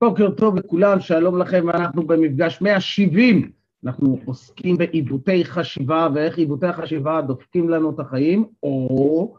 [0.00, 3.50] בוקר טוב לכולם, שלום לכם, אנחנו במפגש 170.
[3.84, 9.34] אנחנו עוסקים בעיוותי חשיבה ואיך עיוותי החשיבה דופקים לנו את החיים, או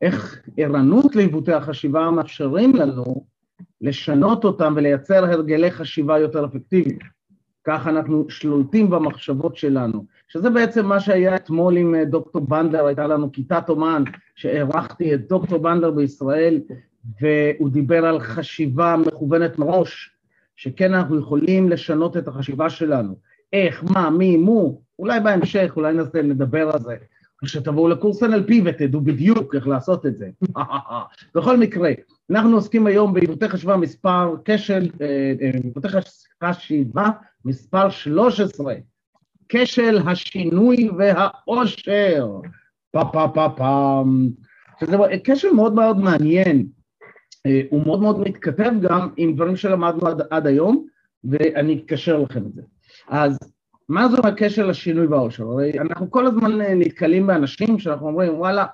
[0.00, 3.26] איך ערנות לעיוותי החשיבה מאפשרים לנו
[3.80, 6.98] לשנות אותם ולייצר הרגלי חשיבה יותר אפקטיביים.
[7.64, 13.06] כך אנחנו שולטים במחשבות שלנו, שזה בעצם מה שהיה אתמול עם אה, דוקטור בנדלר, הייתה
[13.06, 14.02] לנו כיתת אומן
[14.34, 16.60] שאירחתי את דוקטור בנדלר בישראל,
[17.20, 20.10] והוא דיבר על חשיבה מכוונת מראש,
[20.56, 23.16] שכן אנחנו יכולים לשנות את החשיבה שלנו.
[23.52, 26.96] איך, מה, מי, מו, אולי בהמשך, אולי ננסה לדבר על זה.
[27.44, 30.30] כשתבואו לקורס NLP ותדעו בדיוק איך לעשות את זה.
[31.34, 31.90] בכל מקרה,
[32.30, 35.88] אנחנו עוסקים היום בעיוותי חשיבה מספר כשל, אה, אה, עיוותי
[36.44, 37.10] חשיבה
[37.44, 38.74] מספר 13,
[39.48, 42.28] כשל השינוי והעושר.
[42.90, 44.28] פה פה פה פעם.
[44.80, 46.66] שזה כשל מאוד מאוד מעניין.
[47.46, 50.86] אה, הוא מאוד מאוד מתכתב גם עם דברים שלמדנו עד, עד היום,
[51.24, 52.62] ואני אקשר לכם את זה.
[53.08, 53.38] אז
[53.88, 55.44] מה זה הקשר לשינוי והעושר?
[55.44, 58.66] הרי אנחנו כל הזמן אה, נתקלים באנשים שאנחנו אומרים, וואלה,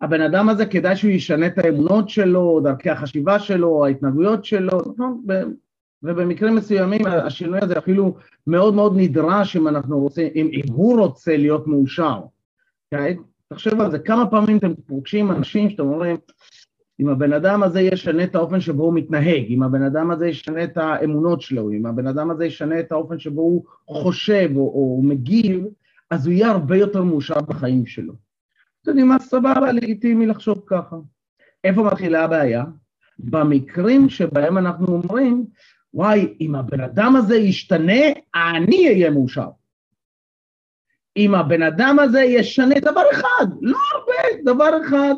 [0.00, 5.24] הבן אדם הזה כדאי שהוא ישנה את האמונות שלו, דרכי החשיבה שלו, ההתנהגויות שלו, נכון?
[6.02, 8.16] ובמקרים מסוימים השינוי הזה אפילו
[8.46, 12.20] מאוד מאוד נדרש אם אנחנו רוצים, אם, אם הוא רוצה להיות מאושר.
[12.92, 13.16] אוקיי?
[13.48, 16.16] תחשב על זה, כמה פעמים אתם פוגשים אנשים שאתם אומרים,
[17.00, 20.64] אם הבן אדם הזה ישנה את האופן שבו הוא מתנהג, אם הבן אדם הזה ישנה
[20.64, 25.00] את האמונות שלו, אם הבן אדם הזה ישנה את האופן שבו הוא חושב או, או
[25.04, 25.64] מגיב,
[26.10, 28.12] אז הוא יהיה הרבה יותר מאושר בחיים שלו.
[28.82, 30.96] אתם יודעים מה, סבבה, לגיטימי לחשוב ככה.
[31.64, 32.64] איפה מתחילה הבעיה?
[33.18, 35.46] במקרים שבהם אנחנו אומרים,
[35.94, 38.02] וואי, אם הבן אדם הזה ישתנה,
[38.34, 39.48] אני אהיה מאושר.
[41.16, 45.14] אם הבן אדם הזה ישנה דבר אחד, לא הרבה, דבר אחד,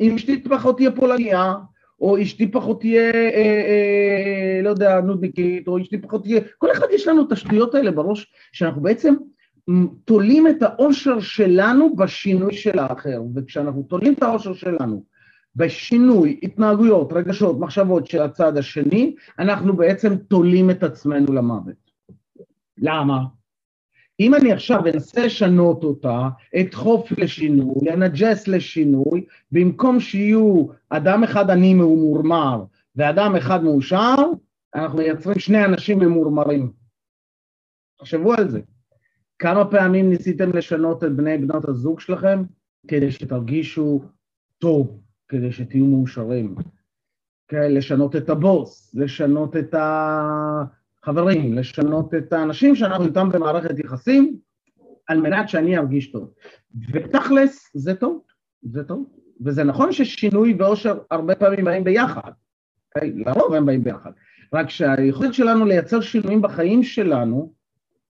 [0.00, 1.54] אם אשתי פחות תהיה פולניה,
[2.00, 6.86] או אשתי פחות תהיה, אה, אה, לא יודע, נודניקית, או אשתי פחות תהיה, כל אחד
[6.92, 9.14] יש לנו את השטויות האלה בראש, שאנחנו בעצם
[10.04, 15.04] תולים את האושר שלנו בשינוי של האחר, וכשאנחנו תולים את האושר שלנו
[15.56, 21.92] בשינוי התנהגויות, רגשות, מחשבות של הצד השני, אנחנו בעצם תולים את עצמנו למוות.
[22.78, 23.18] למה?
[24.22, 26.28] אם אני עכשיו אנסה לשנות אותה,
[26.60, 32.64] אדחוף לשינוי, אנג'ס לשינוי, במקום שיהיו אדם אחד עני ממורמר
[32.96, 34.14] ואדם אחד מאושר,
[34.74, 36.72] אנחנו מייצרים שני אנשים ממורמרים.
[37.98, 38.60] תחשבו על זה.
[39.38, 42.42] כמה פעמים ניסיתם לשנות את בני בנות הזוג שלכם
[42.88, 44.02] כדי שתרגישו
[44.58, 46.54] טוב, כדי שתהיו מאושרים?
[47.48, 49.74] כן, לשנות את הבוס, לשנות את
[51.02, 54.36] החברים, לשנות את האנשים שאנחנו איתם במערכת יחסים,
[55.06, 56.34] על מנת שאני ארגיש טוב.
[56.92, 58.22] ותכלס, זה טוב,
[58.62, 59.06] זה טוב.
[59.44, 62.30] וזה נכון ששינוי ואושר הרבה פעמים באים ביחד,
[62.94, 63.12] כן?
[63.14, 64.10] לרוב הם באים ביחד.
[64.52, 67.52] רק שהיכולת שלנו לייצר שינויים בחיים שלנו,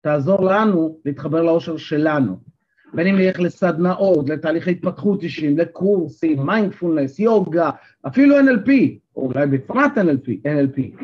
[0.02, 2.38] תעזור לנו להתחבר לאושר שלנו.
[2.94, 7.70] בין אם נלך לסדנאות, לתהליכי התפתחות אישיים, לקורסים, מיינדפולנס, יוגה,
[8.08, 8.72] אפילו NLP,
[9.16, 11.04] או אולי בפרט NLP, NLP.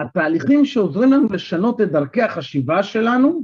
[0.00, 3.42] התהליכים שעוזרים לנו לשנות את דרכי החשיבה שלנו,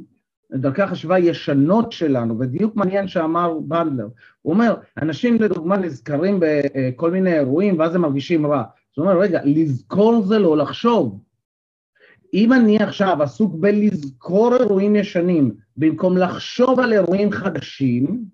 [0.55, 4.09] את דרכי החשיבה הישנות שלנו, ודיוק מעניין שאמר בנדלר,
[4.43, 8.63] הוא אומר, אנשים לדוגמה נזכרים בכל מיני אירועים ואז הם מרגישים רע.
[8.91, 11.21] זאת אומרת, רגע, לזכור זה לא לחשוב.
[12.35, 18.25] אם אני עכשיו עסוק בלזכור אירועים ישנים במקום לחשוב על אירועים חדשים,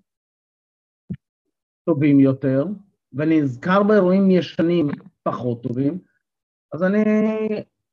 [1.84, 2.66] טובים יותר,
[3.12, 4.88] ואני נזכר באירועים ישנים
[5.22, 5.98] פחות טובים,
[6.72, 7.04] אז אני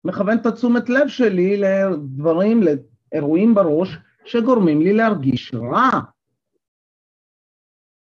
[0.06, 5.90] מכוון את התשומת לב שלי לדברים, לאירועים בראש שגורמים לי להרגיש רע.
[5.91, 5.97] Okay,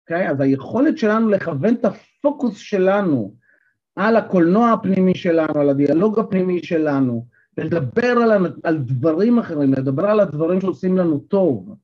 [0.02, 0.30] אוקיי?
[0.30, 3.34] אז היכולת שלנו לכוון את הפוקוס שלנו
[3.96, 7.26] על הקולנוע הפנימי שלנו, על הדיאלוג הפנימי שלנו,
[7.58, 11.76] לדבר על, על דברים אחרים, לדבר על הדברים שעושים לנו טוב,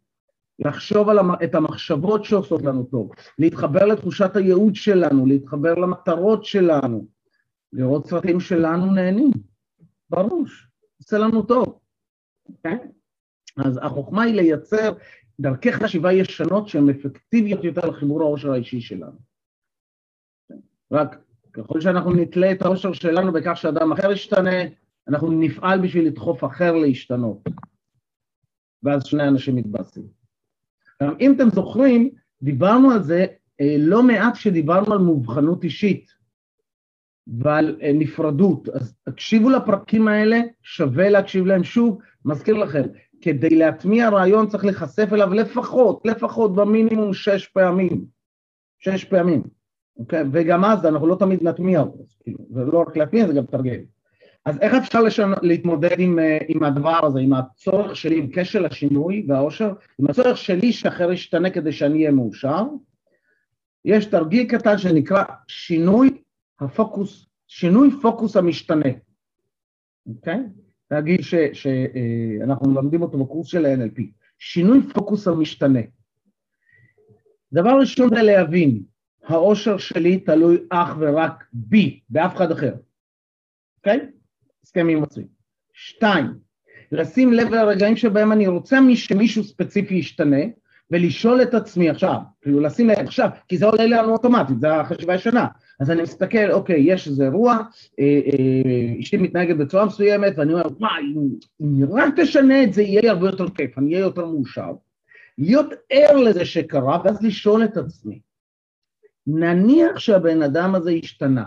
[0.60, 7.06] לחשוב על המ, את המחשבות שעושות לנו טוב, להתחבר לתחושת הייעוד שלנו, להתחבר למטרות שלנו,
[7.74, 9.32] לראות סרטים שלנו נהנים,
[10.16, 10.68] בראש,
[10.98, 11.80] עושה לנו טוב.
[12.64, 12.78] כן?
[13.58, 14.94] אז החוכמה היא לייצר
[15.40, 19.18] דרכי חשיבה ישנות שהן אפקטיביות יותר לחיבור העושר האישי שלנו.
[20.92, 21.16] רק
[21.54, 24.60] ככל שאנחנו נתלה את העושר שלנו בכך שאדם אחר ישתנה,
[25.08, 27.38] אנחנו נפעל בשביל לדחוף אחר להשתנות.
[28.84, 30.08] ואז שני אנשים מתבאסים.
[31.20, 32.10] אם אתם זוכרים,
[32.42, 33.26] דיברנו על זה
[33.62, 36.12] אה, לא מעט כשדיברנו על מובחנות אישית
[37.28, 38.70] ועל אה, נפרדות.
[38.70, 42.00] אז תקשיבו לפרקים האלה, שווה להקשיב להם שוב.
[42.26, 42.84] מזכיר לכם,
[43.22, 48.06] כדי להטמיע רעיון צריך להיחשף אליו לפחות, לפחות במינימום שש פעמים.
[48.80, 49.44] שש פעמים,
[49.98, 50.24] אוקיי?
[50.32, 53.80] וגם אז אנחנו לא תמיד נטמיע אותו, כאילו, ולא רק להטמיע, זה גם תרגל.
[54.46, 55.32] אז איך אפשר לשנ...
[55.42, 60.38] להתמודד עם, אה, עם הדבר הזה, עם הצורך שלי, עם כשל השינוי והעושר, עם הצורך
[60.38, 62.64] שלי שאחר ישתנה כדי שאני אהיה מאושר?
[63.86, 66.10] יש תרגיל קטן שנקרא שינוי
[66.60, 68.90] הפוקוס, שינוי פוקוס המשתנה,
[70.08, 70.40] אוקיי?
[70.92, 71.20] להגיד
[71.54, 74.02] שאנחנו אה, מלמדים אותו בקורס של ה-NLP,
[74.40, 75.80] שינוי פוקוס המשתנה.
[77.54, 78.84] דבר ראשון זה להבין,
[79.24, 82.76] העושר שלי תלוי אך ורק בי, באף אחד אחר,
[83.78, 84.00] אוקיי?
[84.64, 85.24] הסכם עם עצמי.
[85.74, 86.26] שתיים,
[86.92, 90.42] לשים לב לרגעים שבהם אני רוצה שמישהו ספציפי ישתנה,
[90.92, 95.14] ולשאול את עצמי עכשיו, כאילו לשים לב עכשיו, כי זה עולה לנו אוטומטית, זה החשיבה
[95.14, 95.48] הישנה.
[95.80, 97.54] אז אני מסתכל, אוקיי, יש איזה אירוע,
[98.00, 101.04] אה, אה, אשתי מתנהגת בצורה מסוימת, ואני אומר, וואי,
[101.62, 104.72] אם רק תשנה את זה, יהיה לי הרבה יותר כיף, אני אהיה יותר מאושר.
[105.38, 108.20] להיות ער לזה שקרה, ואז לשאול את עצמי,
[109.28, 111.44] נניח שהבן אדם הזה השתנה,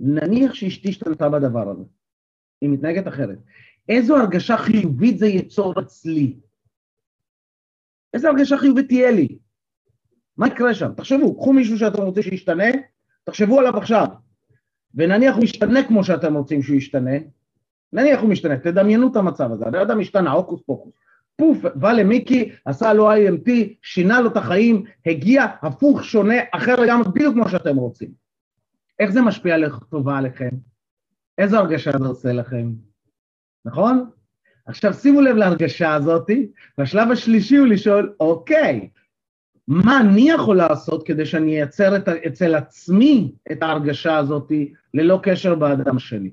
[0.00, 1.84] נניח שאשתי השתנתה בדבר הזה,
[2.60, 3.38] היא מתנהגת אחרת,
[3.88, 6.34] איזו הרגשה חיובית זה ייצור אצלי?
[8.14, 9.38] איזו הרגשה חיובית תהיה לי?
[10.36, 10.92] מה יקרה שם?
[10.96, 12.64] תחשבו, קחו מישהו שאתם רוצים שישתנה,
[13.24, 14.06] תחשבו עליו עכשיו,
[14.94, 17.16] ונניח הוא ישתנה כמו שאתם רוצים שהוא ישתנה,
[17.92, 20.92] נניח הוא משתנה, תדמיינו את המצב הזה, הבן אדם השתנה, הוקוס פוקוס,
[21.36, 23.50] פוף, בא למיקי, עשה לו IMT,
[23.82, 28.08] שינה לו את החיים, הגיע הפוך, שונה, אחר לגמרי, בדיוק כמו שאתם רוצים.
[28.98, 30.48] איך זה משפיע לטובה עליכם?
[31.38, 32.72] איזו הרגשה זה עושה לכם?
[33.64, 34.10] נכון?
[34.68, 36.30] עכשיו שימו לב להרגשה הזאת,
[36.78, 38.88] והשלב השלישי הוא לשאול, אוקיי,
[39.68, 44.52] מה אני יכול לעשות כדי שאני אייצר את, אצל עצמי את ההרגשה הזאת
[44.94, 46.30] ללא קשר באדם שלי?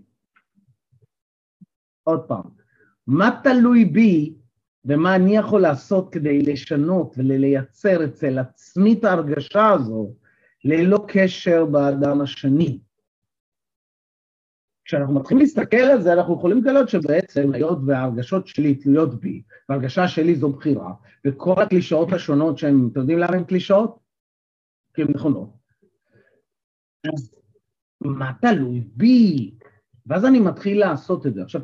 [2.03, 2.43] עוד פעם,
[3.07, 4.33] מה תלוי בי
[4.85, 10.13] ומה אני יכול לעשות כדי לשנות ולייצר אצל עצמי את ההרגשה הזו
[10.63, 12.79] ללא קשר באדם השני?
[14.85, 20.07] כשאנחנו מתחילים להסתכל על זה, אנחנו יכולים לגלות שבעצם, היות וההרגשות שלי תלויות בי, וההרגשה
[20.07, 20.93] שלי זו בחירה,
[21.25, 23.99] וכל הקלישאות השונות שהן, אתם יודעים למה הן קלישאות?
[24.93, 25.49] כי הן נכונות.
[27.13, 27.35] אז
[28.01, 29.51] מה תלוי בי?
[30.05, 31.43] ואז אני מתחיל לעשות את זה.
[31.43, 31.61] עכשיו,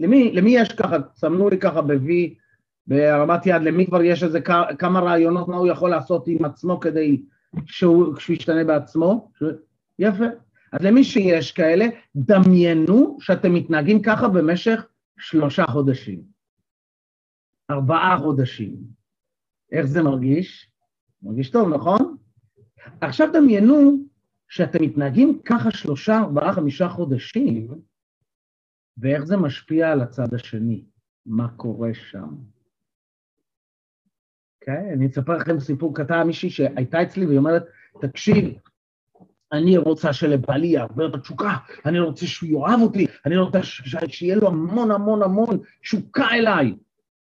[0.00, 2.10] למי, למי יש ככה, סמנו לי ככה ב-V,
[2.86, 4.40] בהרמת יד, למי כבר יש איזה
[4.78, 7.22] כמה רעיונות מה הוא יכול לעשות עם עצמו כדי
[7.66, 9.30] שהוא, שהוא ישתנה בעצמו?
[9.98, 10.24] יפה.
[10.72, 11.84] אז למי שיש כאלה,
[12.16, 14.86] דמיינו שאתם מתנהגים ככה במשך
[15.18, 16.22] שלושה חודשים,
[17.70, 18.76] ארבעה חודשים.
[19.72, 20.70] איך זה מרגיש?
[21.22, 22.16] מרגיש טוב, נכון?
[23.00, 24.06] עכשיו דמיינו
[24.48, 27.68] שאתם מתנהגים ככה שלושה, ארבעה, חמישה חודשים,
[28.98, 30.84] ואיך זה משפיע על הצד השני,
[31.26, 32.28] מה קורה שם.
[34.60, 34.90] אוקיי?
[34.90, 37.64] Okay, אני אספר לכם סיפור קטן, מישהי שהייתה אצלי והיא אומרת,
[38.00, 38.58] תקשיב,
[39.52, 41.56] אני רוצה שלבעלי יהיה הרבה יותר תשוקה,
[41.86, 43.58] אני רוצה שהוא יאהב אותי, אני רוצה
[44.08, 46.74] שיהיה לו המון המון המון תשוקה אליי.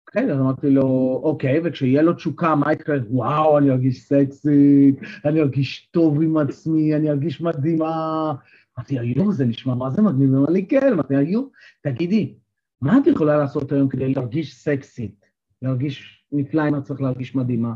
[0.07, 2.97] אוקיי, אז אמרתי לו, אוקיי, וכשיהיה לו תשוקה, מה יקרה?
[3.11, 8.33] וואו, אני ארגיש סקסית, אני ארגיש טוב עם עצמי, אני ארגיש מדהימה.
[8.79, 10.35] אמרתי, היום זה נשמע מה זה מגניב?
[10.35, 11.47] אמר לי, כן, אמרתי, היו,
[11.83, 12.35] תגידי,
[12.81, 15.27] מה את יכולה לעשות היום כדי להרגיש סקסית,
[15.63, 17.73] להרגיש נפלא אם את צריך להרגיש מדהימה?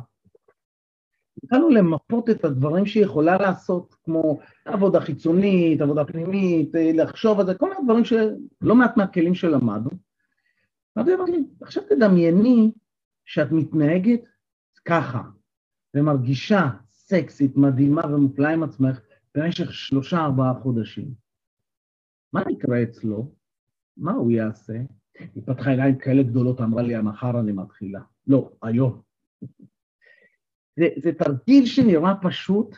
[1.42, 7.47] התחלנו למפות את הדברים שהיא יכולה לעשות, כמו עבודה חיצונית, עבודה פנימית, אה, לחשוב על
[7.47, 9.90] זה, כל מיני דברים שלא מעט מהכלים שלמדנו.
[10.97, 12.70] ואמרתי, אמרתי, עכשיו תדמייני
[13.25, 14.20] שאת מתנהגת
[14.85, 15.23] ככה,
[15.94, 19.00] ומרגישה סקסית, מדהימה ומופלאה עם עצמך
[19.35, 21.14] במשך שלושה, ארבעה חודשים.
[22.32, 23.32] מה יקרה אצלו?
[23.97, 24.73] מה הוא יעשה?
[25.35, 28.00] היא פתחה עיניים כאלה גדולות, אמרה לי, מחר אני מתחילה.
[28.26, 29.00] לא, היום.
[30.76, 32.76] זה, זה תרגיל שנראה פשוט,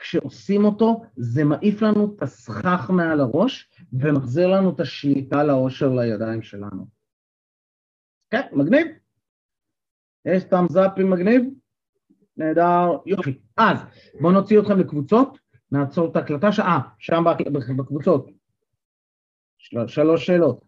[0.00, 6.42] כשעושים אותו זה מעיף לנו את הסכך מעל הראש ומחזיר לנו את השליטה לאושר לידיים
[6.42, 6.86] שלנו.
[8.30, 8.86] כן, מגניב?
[10.24, 11.42] יש תאמזאפים מגניב?
[12.36, 13.38] נהדר, יופי.
[13.56, 13.78] אז
[14.20, 15.38] בואו נוציא אתכם לקבוצות,
[15.72, 17.24] נעצור את ההקלטה, אה, שם
[17.76, 18.30] בקבוצות.
[19.58, 19.88] של...
[19.88, 20.64] שלוש שאלות.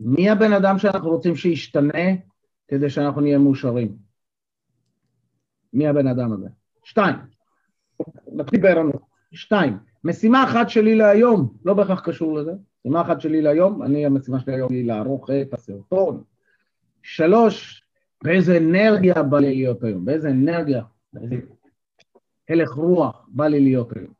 [0.00, 2.08] מי הבן אדם שאנחנו רוצים שישתנה
[2.68, 4.05] כדי שאנחנו נהיה מאושרים?
[5.76, 6.48] מי הבן אדם הזה.
[6.84, 7.14] שתיים,
[8.32, 9.02] נתחיל בערנות.
[9.32, 14.40] שתיים, משימה אחת שלי להיום, לא בהכרח קשור לזה, משימה אחת שלי להיום, אני, המשימה
[14.40, 16.22] שלי היום היא לערוך את הסרטון.
[17.02, 17.82] שלוש,
[18.24, 21.36] באיזה אנרגיה בא לי להיות היום, באיזה אנרגיה, באיזה
[22.48, 24.12] הלך רוח בא לי להיות היום.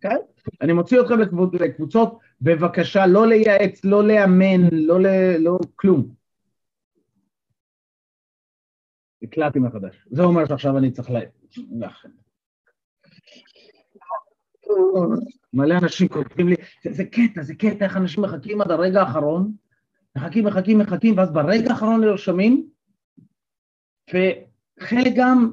[0.00, 0.16] כן?
[0.60, 1.18] אני מוציא אתכם
[1.60, 5.36] לקבוצות, בבקשה לא לייעץ, לא לאמן, לא, ל...
[5.38, 6.17] לא כלום.
[9.22, 10.04] הקלטתי מחדש.
[10.10, 11.16] זה אומר שעכשיו אני צריך ל...
[15.52, 16.54] מלא אנשים כותבים לי,
[16.90, 19.52] זה קטע, זה קטע, איך אנשים מחכים עד הרגע האחרון,
[20.16, 22.68] מחכים, מחכים, מחכים, ואז ברגע האחרון נרשמים,
[24.10, 25.52] וחלק גם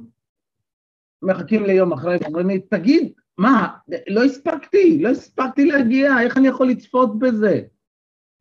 [1.21, 6.67] מחכים ליום אחרי, ואומרים לי, תגיד, מה, לא הספקתי, לא הספקתי להגיע, איך אני יכול
[6.67, 7.61] לצפות בזה?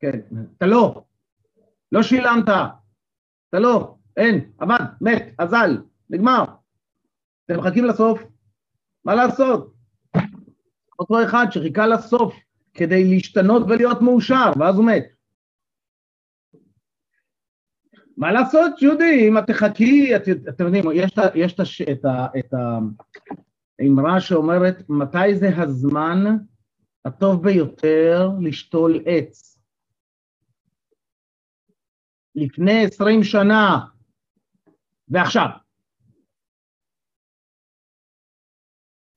[0.00, 0.20] כן,
[0.56, 1.04] אתה לא,
[1.92, 5.78] לא שילמת, אתה לא, אין, עבד, מת, אזל,
[6.10, 6.44] נגמר.
[7.46, 8.22] אתם מחכים לסוף,
[9.04, 9.74] מה לעשות?
[10.98, 12.34] אותו אחד שחיכה לסוף
[12.74, 15.04] כדי להשתנות ולהיות מאושר, ואז הוא מת.
[18.16, 22.04] מה לעשות, ג'ודי, אם את תחכי, את, אתם יודעים, יש, יש את,
[22.38, 22.54] את
[23.78, 26.36] האמרה שאומרת, מתי זה הזמן
[27.04, 29.58] הטוב ביותר לשתול עץ?
[32.34, 33.78] לפני עשרים שנה,
[35.08, 35.48] ועכשיו.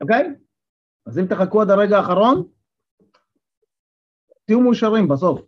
[0.01, 0.29] אוקיי?
[1.06, 2.48] אז אם תחכו עד הרגע האחרון,
[4.46, 5.41] תהיו מאושרים בסוף.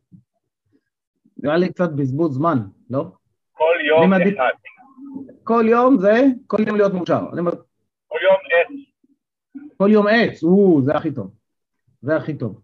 [1.38, 2.58] נראה לי קצת בזבוז זמן,
[2.90, 3.06] לא?
[3.52, 4.14] כל יום.
[4.14, 4.50] אחד.
[5.44, 6.14] כל יום זה,
[6.48, 7.22] כל יום להיות מאושר.
[8.08, 8.68] כל יום עץ.
[9.78, 11.34] כל יום עץ, או, זה הכי טוב.
[12.02, 12.62] זה הכי טוב.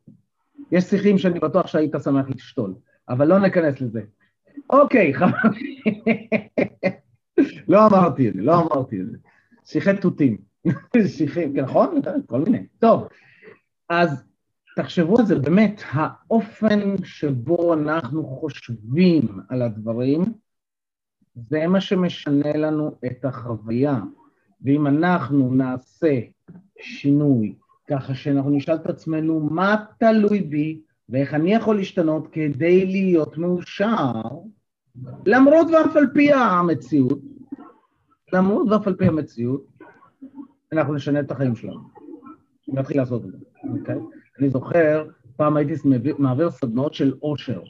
[0.72, 2.74] יש שיחים שאני בטוח שהיית שמח לשתול,
[3.10, 4.01] אבל לא ניכנס לזה.
[4.70, 5.84] אוקיי, חברים.
[7.68, 9.18] לא אמרתי את זה, לא אמרתי את זה.
[9.66, 10.38] שיחי תותים.
[11.18, 12.02] שיחים, כן, נכון?
[12.26, 12.66] כל מיני.
[12.80, 13.08] טוב,
[13.90, 14.24] אז
[14.76, 20.24] תחשבו על זה, באמת, האופן שבו אנחנו חושבים על הדברים,
[21.36, 24.00] זה מה שמשנה לנו את החוויה.
[24.62, 26.20] ואם אנחנו נעשה
[26.80, 27.56] שינוי,
[27.90, 34.22] ככה שאנחנו נשאל את עצמנו מה תלוי בי ואיך אני יכול להשתנות כדי להיות מאושר,
[35.26, 37.20] למרות ואף על פי המציאות,
[38.36, 39.65] למרות ואף על פי המציאות,
[40.72, 41.89] אנחנו נשנה את החיים שלנו.
[42.68, 43.38] נתחיל לעשות את זה,
[43.80, 44.00] אוקיי?
[44.39, 45.74] אני זוכר, פעם הייתי
[46.18, 47.62] מעביר סדנאות של עושר,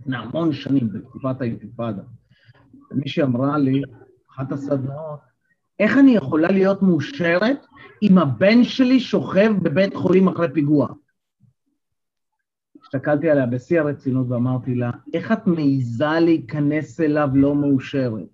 [0.00, 2.02] לפני המון שנים, בתקופת האינתיפאדה.
[2.90, 3.82] ומישהי אמרה לי,
[4.30, 5.20] אחת הסדנאות,
[5.78, 7.66] איך אני יכולה להיות מאושרת
[8.02, 10.88] אם הבן שלי שוכב בבית חולים אחרי פיגוע?
[12.82, 18.28] הסתכלתי עליה בשיא הרצינות ואמרתי לה, איך את מעיזה להיכנס אליו לא מאושרת?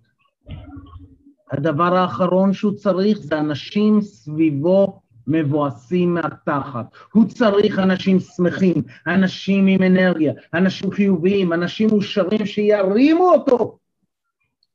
[1.53, 6.87] הדבר האחרון שהוא צריך זה אנשים סביבו מבואסים מהתחת.
[7.13, 13.79] הוא צריך אנשים שמחים, אנשים עם אנרגיה, אנשים חיוביים, אנשים מאושרים שירימו אותו.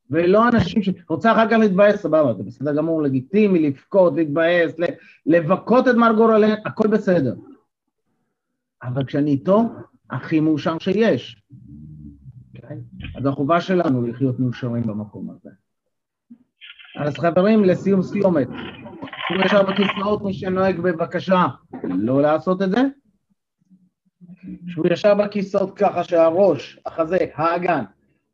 [0.10, 0.90] ולא אנשים ש...
[1.10, 4.72] רוצה אחר כך להתבאס, סבבה, זה בסדר גמור, לגיטימי, לבכות, להתבאס,
[5.26, 7.36] לבכות את מר גורלנו, הכל בסדר.
[8.84, 9.64] אבל כשאני איתו,
[10.10, 11.42] הכי מאושר שיש.
[13.16, 15.50] אז החובה שלנו לחיות מאושרים במקום הזה.
[17.00, 21.46] אז חברים, לסיום סיומת, הוא ישר בכיסאות, מי שנוהג בבקשה
[21.84, 22.82] לא לעשות את זה.
[24.68, 27.84] שהוא ישר בכיסאות ככה שהראש, החזה, האגן,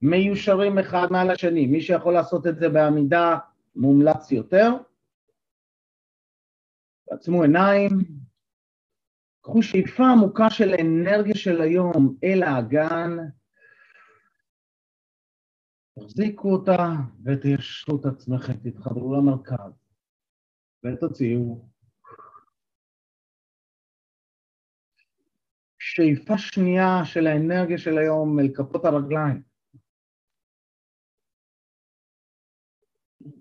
[0.01, 1.67] מיושרים אחד מעל השני.
[1.67, 3.37] מי שיכול לעשות את זה בעמידה,
[3.75, 4.73] מומלץ יותר.
[7.09, 7.89] תעצמו עיניים,
[9.41, 13.17] קחו שאיפה עמוקה של אנרגיה של היום אל האגן,
[15.99, 16.77] תחזיקו אותה
[17.25, 19.73] ותיישרו את עצמכם, תתחברו למרכז
[20.83, 21.69] ותוציאו.
[25.79, 29.43] שאיפה שנייה של האנרגיה של היום אל כפות הרגליים.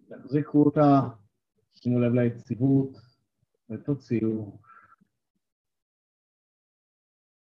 [0.09, 1.00] תחזיקו אותה,
[1.75, 2.97] שימו לב ליציבות
[3.71, 4.59] ותוציאו.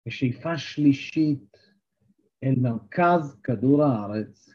[0.07, 1.57] ושאיפה שלישית
[2.43, 4.54] אל מרכז כדור הארץ.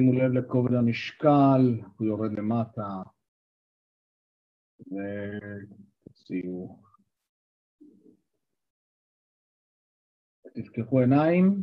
[0.00, 3.02] שימו לב לכובד המשקל, הוא יורד למטה,
[6.06, 6.76] ותוציאו.
[10.54, 11.62] תפקחו עיניים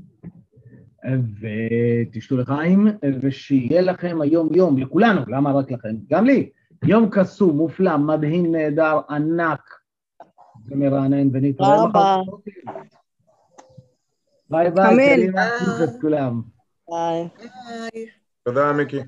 [1.40, 2.88] ותשתו לחיים,
[3.22, 5.96] ושיהיה לכם היום יום, לכולנו, למה רק לכם?
[6.08, 6.50] גם לי,
[6.86, 9.80] יום קסום, מופלא, מדהים, נהדר, ענק
[10.66, 12.22] ומרענן, ונתראה מחר.
[14.50, 15.42] ביי ביי, קלינה,
[16.02, 16.42] כולם.
[16.90, 17.30] ביי.
[18.47, 19.01] תודה, מיקי.